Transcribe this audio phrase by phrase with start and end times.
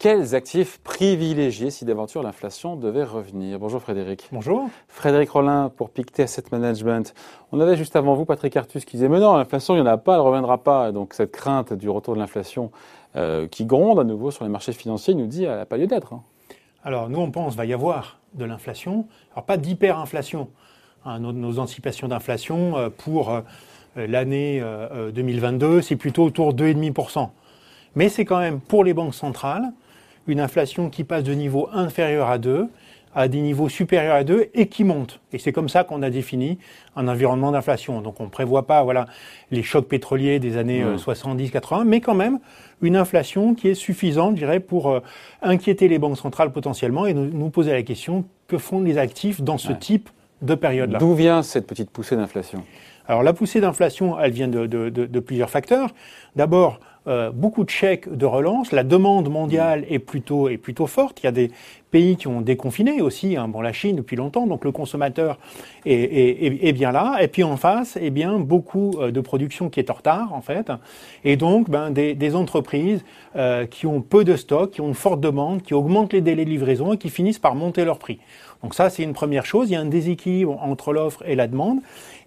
[0.00, 3.58] Quels actifs privilégiés si d'aventure l'inflation devait revenir?
[3.58, 4.30] Bonjour Frédéric.
[4.32, 4.70] Bonjour.
[4.88, 7.12] Frédéric Rollin pour Pictet Asset Management.
[7.52, 9.92] On avait juste avant vous Patrick Artus qui disait mais non, l'inflation il n'y en
[9.92, 10.90] a pas, elle ne reviendra pas.
[10.90, 12.70] donc cette crainte du retour de l'inflation
[13.14, 15.86] euh, qui gronde à nouveau sur les marchés financiers nous dit elle n'a pas lieu
[15.86, 16.14] d'être.
[16.14, 16.22] Hein.
[16.82, 20.48] Alors nous on pense qu'il va y avoir de l'inflation, alors pas d'hyperinflation.
[21.04, 23.42] Hein, nos, anticipations d'inflation euh, pour euh,
[23.96, 24.64] l'année
[25.12, 27.28] 2022 c'est plutôt autour de 2,5%.
[27.96, 29.74] Mais c'est quand même pour les banques centrales
[30.26, 32.68] une inflation qui passe de niveau inférieur à 2
[33.14, 35.20] à des niveaux supérieurs à 2 et qui monte.
[35.32, 36.58] Et c'est comme ça qu'on a défini
[36.94, 38.00] un environnement d'inflation.
[38.00, 39.06] Donc on ne prévoit pas voilà,
[39.50, 41.80] les chocs pétroliers des années 70-80, mmh.
[41.80, 42.38] euh, mais quand même
[42.82, 45.00] une inflation qui est suffisante, je dirais, pour euh,
[45.42, 49.58] inquiéter les banques centrales potentiellement et nous, poser la question que font les actifs dans
[49.58, 50.08] ce type
[50.40, 50.98] de période-là?
[50.98, 52.62] D'où vient cette petite poussée d'inflation?
[53.10, 55.90] Alors la poussée d'inflation, elle vient de, plusieurs facteurs.
[56.36, 58.70] D'abord, euh, beaucoup de chèques de relance.
[58.70, 61.20] La demande mondiale est plutôt, est plutôt forte.
[61.20, 61.50] Il y a des
[61.90, 63.48] pays qui ont déconfiné aussi, hein.
[63.48, 65.40] bon, la Chine depuis longtemps, donc le consommateur
[65.86, 67.18] est, est, bien là.
[67.20, 70.40] Et puis en face, eh bien, beaucoup euh, de production qui est en retard, en
[70.40, 70.70] fait.
[71.24, 73.04] Et donc, ben, des, entreprises
[73.34, 76.44] euh, qui ont peu de stock, qui ont une forte demande, qui augmentent les délais
[76.44, 78.20] de livraison et qui finissent par monter leur prix.
[78.62, 79.70] Donc ça, c'est une première chose.
[79.70, 81.78] Il y a un déséquilibre entre l'offre et la demande.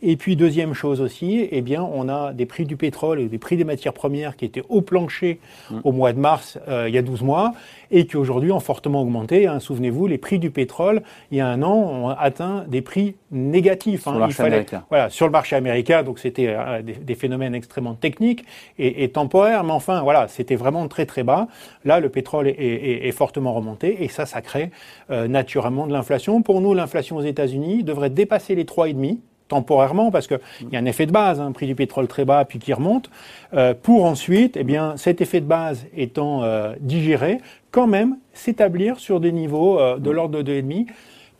[0.05, 3.37] Et puis deuxième chose aussi, eh bien, on a des prix du pétrole et des
[3.37, 5.39] prix des matières premières qui étaient au plancher
[5.71, 5.75] mmh.
[5.85, 7.53] au mois de mars euh, il y a 12 mois
[7.89, 9.47] et qui aujourd'hui ont fortement augmenté.
[9.47, 9.61] Hein.
[9.61, 14.01] Souvenez-vous, les prix du pétrole il y a un an ont atteint des prix négatifs.
[14.01, 14.15] Sur hein.
[14.15, 14.83] le marché américain.
[14.89, 16.03] Voilà, sur le marché américain.
[16.03, 18.43] Donc c'était euh, des, phénomènes extrêmement techniques
[18.77, 21.47] et, temporaires, mais enfin voilà, c'était vraiment très très bas.
[21.85, 24.71] Là, le pétrole est, fortement remonté et ça, ça crée
[25.11, 26.22] euh, naturellement de l'inflation.
[26.43, 30.39] Pour nous, l'inflation aux États-Unis devrait dépasser les 3,5 temporairement, parce qu'il
[30.71, 32.73] y a un effet de base, un hein, prix du pétrole très bas, puis qui
[32.73, 33.09] remonte,
[33.53, 34.65] euh, pour ensuite, eh
[34.95, 40.09] cet effet de base étant euh, digéré, quand même s'établir sur des niveaux euh, de
[40.09, 40.87] l'ordre de 2,5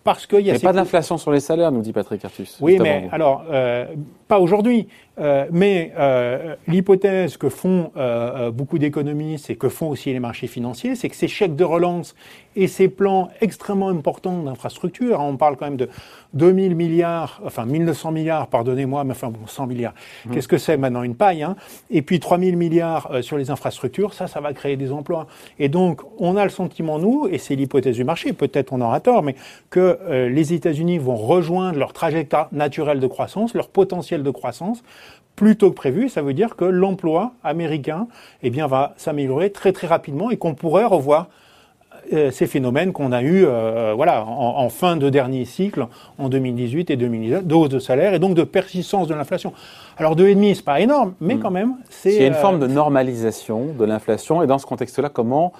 [0.03, 0.53] parce qu'il y a.
[0.53, 2.57] Mais pas d'inflation sur les salaires, nous dit Patrick Artus.
[2.61, 3.85] Oui, mais alors, euh,
[4.27, 4.87] pas aujourd'hui.
[5.19, 10.47] Euh, mais euh, l'hypothèse que font euh, beaucoup d'économistes et que font aussi les marchés
[10.47, 12.15] financiers, c'est que ces chèques de relance
[12.55, 15.87] et ces plans extrêmement importants d'infrastructures, hein, on parle quand même de
[16.33, 19.93] 2000 milliards, enfin 1900 milliards, pardonnez-moi, mais enfin bon, 100 milliards.
[20.25, 20.31] Mmh.
[20.31, 21.55] Qu'est-ce que c'est maintenant une paille hein?
[21.91, 25.27] Et puis 3000 milliards sur les infrastructures, ça, ça va créer des emplois.
[25.59, 28.99] Et donc, on a le sentiment, nous, et c'est l'hypothèse du marché, peut-être on aura
[28.99, 29.35] tort, mais
[29.69, 34.83] que les États-Unis vont rejoindre leur trajectoire naturelle de croissance, leur potentiel de croissance,
[35.35, 36.09] plus tôt que prévu.
[36.09, 38.07] Ça veut dire que l'emploi américain
[38.41, 41.27] eh bien, va s'améliorer très très rapidement et qu'on pourrait revoir
[42.11, 45.87] euh, ces phénomènes qu'on a eu euh, voilà, en, fin de dernier cycle,
[46.17, 49.53] en 2018 et 2019, de hausse de salaire et donc de persistance de l'inflation.
[49.97, 51.39] Alors 2,5, c'est pas énorme, mais hmm.
[51.39, 52.13] quand même, c'est...
[52.13, 55.53] Il y a une forme de euh, normalisation de l'inflation et dans ce contexte-là, comment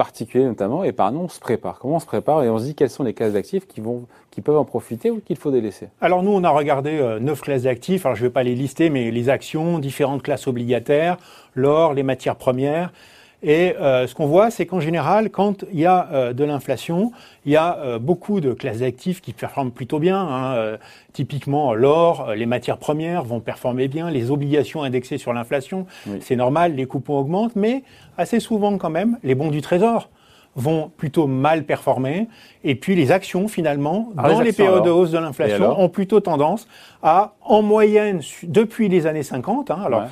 [0.00, 1.78] particulier notamment, et par non, on se prépare.
[1.78, 4.06] Comment on se prépare et on se dit quelles sont les classes d'actifs qui, vont,
[4.30, 7.42] qui peuvent en profiter ou qu'il faut délaisser Alors nous, on a regardé euh, neuf
[7.42, 8.06] classes d'actifs.
[8.06, 11.18] Alors je ne vais pas les lister, mais les actions, différentes classes obligataires,
[11.54, 12.94] l'or, les matières premières.
[13.42, 17.12] Et euh, ce qu'on voit, c'est qu'en général, quand il y a euh, de l'inflation,
[17.46, 20.18] il y a euh, beaucoup de classes d'actifs qui performent plutôt bien.
[20.20, 20.78] Hein.
[21.12, 25.86] typiquement, l'or, les matières premières vont performer bien, les obligations indexées sur l'inflation,
[26.20, 27.82] c'est normal, les coupons augmentent, mais
[28.18, 30.10] assez souvent quand même, les bons du trésor
[30.56, 32.28] vont plutôt mal performer.
[32.64, 36.20] Et puis les actions, finalement, ah, dans les, périodes de hausse de l'inflation, ont plutôt
[36.20, 36.68] tendance
[37.02, 40.04] à, en moyenne, depuis les années 50, hein, alors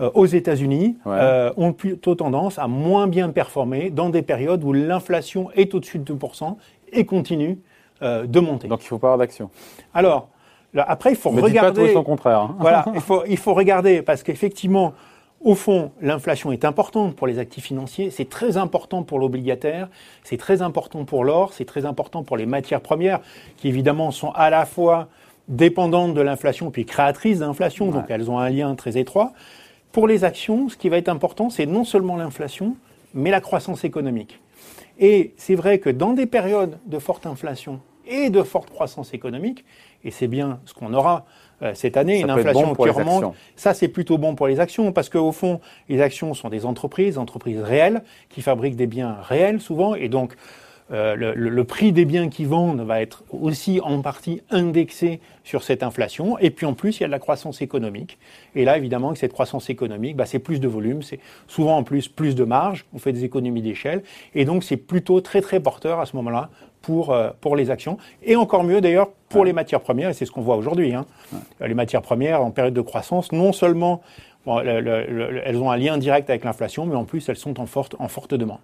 [0.00, 4.72] euh, aux États-Unis euh, ont plutôt tendance à moins bien performer dans des périodes où
[4.72, 6.56] l'inflation est au-dessus de 2%
[6.92, 7.60] et continue
[8.02, 8.66] euh, de monter.
[8.66, 9.50] Donc il faut pas avoir d'action.
[9.94, 10.28] Alors,
[10.76, 11.86] après, il faut regarder.
[11.86, 12.40] Pas tout contraire.
[12.40, 12.56] Hein.
[12.58, 14.94] Voilà, il faut, il faut regarder parce qu'effectivement,
[15.40, 19.88] au fond, l'inflation est importante pour les actifs financiers, c'est très important pour l'obligataire,
[20.24, 23.20] c'est très important pour l'or, c'est très important pour les matières premières,
[23.58, 25.06] qui évidemment sont à la fois
[25.46, 29.32] dépendantes de l'inflation puis créatrices d'inflation, donc elles ont un lien très étroit.
[29.94, 32.74] Pour les actions, ce qui va être important, c'est non seulement l'inflation,
[33.14, 34.40] mais la croissance économique.
[34.98, 39.64] Et c'est vrai que dans des périodes de forte inflation et de forte croissance économique,
[40.02, 41.26] et c'est bien ce qu'on aura
[41.62, 45.08] euh, cette année, une inflation qui remonte, ça c'est plutôt bon pour les actions, parce
[45.08, 49.94] qu'au fond, les actions sont des entreprises, entreprises réelles, qui fabriquent des biens réels souvent,
[49.94, 50.34] et donc
[50.92, 55.82] euh, le, prix des biens qui vendent va être aussi en partie indexé sur cette
[55.82, 56.38] inflation.
[56.38, 58.18] Et puis en plus, il y a de la croissance économique.
[58.54, 61.84] Et là, évidemment, que cette croissance économique, bah, c'est plus de volume, c'est souvent en
[61.84, 64.02] plus plus de marge, on fait des économies d'échelle.
[64.34, 66.50] Et donc, c'est plutôt très très porteur à ce moment-là
[66.82, 67.96] pour, euh, pour les actions.
[68.22, 70.94] Et encore mieux d'ailleurs pour les matières premières, et c'est ce qu'on voit aujourd'hui.
[70.94, 71.06] Hein.
[71.60, 74.02] Les matières premières en période de croissance, non seulement
[74.46, 78.08] elles ont un lien direct avec l'inflation, mais en plus, elles sont en forte, en
[78.08, 78.58] forte demande.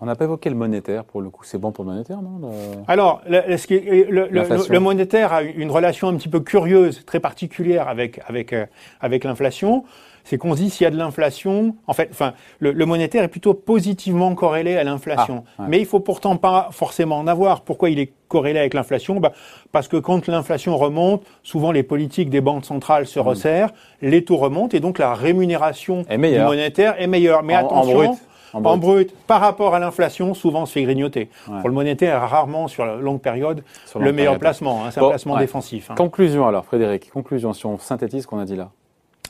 [0.00, 1.44] On n'a pas évoqué le monétaire, pour le coup.
[1.44, 2.40] C'est bon pour le monétaire, non
[2.86, 8.66] Alors, le, monétaire a une relation un petit peu curieuse, très particulière avec, avec, euh,
[9.00, 9.84] avec l'inflation
[10.28, 13.28] c'est qu'on se dit s'il y a de l'inflation, en fait, enfin, le, monétaire est
[13.28, 15.44] plutôt positivement corrélé à l'inflation.
[15.58, 17.62] Ah, Mais il faut pourtant pas forcément en avoir.
[17.62, 19.20] Pourquoi il est corrélé avec l'inflation?
[19.20, 19.32] Bah,
[19.72, 23.22] Parce que quand l'inflation remonte, souvent les politiques des banques centrales se hmm.
[23.22, 23.70] resserrent,
[24.02, 27.42] les taux remontent et donc la rémunération du monétaire est meilleure.
[27.42, 28.18] Mais attention,
[28.52, 29.14] en brut.
[29.26, 31.30] par rapport à l'inflation, souvent se fait grignoter.
[31.46, 33.62] Pour le monétaire, rarement sur la longue période,
[33.98, 34.84] le meilleur placement.
[34.84, 35.90] Hein, c'est un placement défensif.
[35.90, 35.94] Hein.
[35.94, 37.10] Conclusion alors, Frédéric.
[37.10, 38.70] Conclusion, si on synthétise ce qu'on a dit là.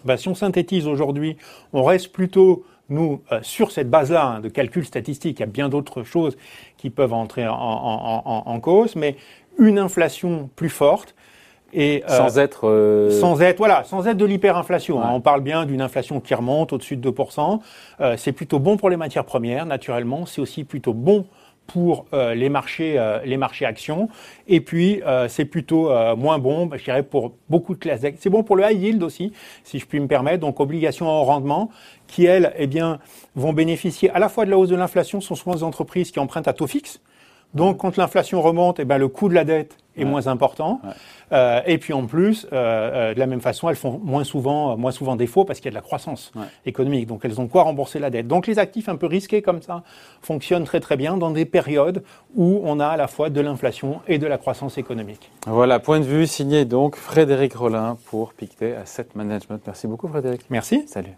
[0.05, 1.37] Bah, si on synthétise aujourd'hui,
[1.73, 5.39] on reste plutôt, nous, euh, sur cette base-là hein, de calcul statistique.
[5.39, 6.37] Il y a bien d'autres choses
[6.77, 9.17] qui peuvent entrer en, cause, mais
[9.59, 11.15] une inflation plus forte.
[11.75, 15.11] Et, euh, sans être euh, sans être voilà sans être de l'hyperinflation hein.
[15.13, 17.61] on parle bien d'une inflation qui remonte au-dessus de 2%.
[18.17, 21.27] c'est plutôt bon pour les matières premières naturellement c'est aussi plutôt bon
[21.69, 24.09] pour euh, les marchés euh, les marchés actions.
[24.49, 28.31] Et puis euh, c'est plutôt moins bon bah, je dirais pour beaucoup de classes c'est
[28.31, 29.33] bon pour le high yield aussi
[29.63, 30.41] si je puis me permettre.
[30.41, 31.71] Donc obligations en rendement
[32.09, 32.99] qui elles eh bien
[33.37, 36.19] vont bénéficier à la fois de la hausse de l'inflation sont souvent des entreprises qui
[36.19, 37.01] empruntent à taux fixe
[37.55, 40.81] donc, quand l'inflation remonte, eh ben, le coût de la dette est moins important.
[41.33, 44.77] Euh, et puis en plus, euh, euh, de la même façon, elles font moins souvent,
[44.77, 46.33] moins souvent défaut parce qu'il y a de la croissance
[46.67, 47.07] économique.
[47.07, 48.29] Donc, elles ont quoi rembourser la dette?
[48.29, 49.83] Donc, les actifs un peu risqués comme ça
[50.23, 52.05] fonctionnent très très bien dans des périodes
[52.37, 55.31] où on a à la fois de l'inflation et de la croissance économique.
[55.47, 59.61] Voilà, point de vue signé donc Frédéric Rollin pour Pictet Asset Management.
[59.67, 60.43] Merci beaucoup, Frédéric.
[60.51, 60.85] Merci.
[60.87, 61.15] Salut.